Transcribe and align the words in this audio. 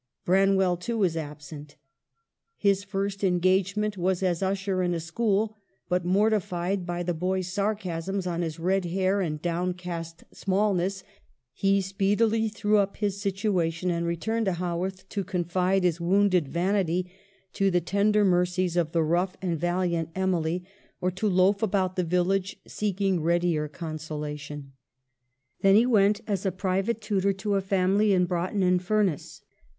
Bran 0.25 0.55
well, 0.55 0.77
too, 0.77 0.97
was 0.97 1.15
absent. 1.15 1.75
His 2.57 2.83
first 2.83 3.23
engage 3.23 3.77
ment 3.77 3.99
was 3.99 4.23
as 4.23 4.41
usher 4.41 4.81
in 4.81 4.95
a 4.95 4.99
school; 4.99 5.55
but, 5.89 6.03
mortified 6.03 6.87
by 6.87 7.03
the 7.03 7.13
boys' 7.13 7.53
sarcasms 7.53 8.25
on 8.25 8.41
his 8.41 8.59
red 8.59 8.85
hair 8.85 9.21
and" 9.21 9.39
downcast 9.43 10.23
smallness," 10.33 11.03
he 11.53 11.81
speedily 11.81 12.49
threw 12.49 12.79
up 12.79 12.97
his 12.97 13.21
situation 13.21 13.91
and 13.91 14.07
returned 14.07 14.47
to 14.47 14.53
Haworth 14.53 15.07
to 15.09 15.23
confide 15.23 15.83
his 15.83 16.01
wounded 16.01 16.47
vanity 16.47 17.11
to 17.53 17.69
the 17.69 17.79
tender 17.79 18.25
mercies 18.25 18.75
of 18.75 18.93
the 18.93 19.03
rough 19.03 19.37
and 19.39 19.59
valiant 19.59 20.09
Emily, 20.15 20.65
or 20.99 21.11
to 21.11 21.29
loaf 21.29 21.61
about 21.61 21.95
the 21.95 22.03
village 22.03 22.59
seeking 22.65 23.21
readier 23.21 23.67
consolation. 23.67 24.71
Then 25.61 25.75
he 25.75 25.85
went 25.85 26.21
as 26.25 26.47
private 26.57 27.01
tutor 27.01 27.33
to 27.33 27.53
a 27.53 27.61
family 27.61 28.13
in 28.13 28.25
Broughton 28.25 28.63
in 28.63 28.79
Furness. 28.79 29.43